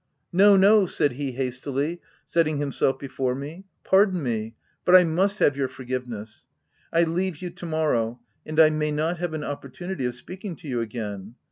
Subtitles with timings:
[0.33, 5.55] "No, no!" said he hastily, setting himself before me —"Pardon me, but I must have
[5.55, 6.47] your forgiveness.
[6.91, 10.67] I leave you to morrow, and I may not have an opportunity of speaking to
[10.67, 11.35] you again.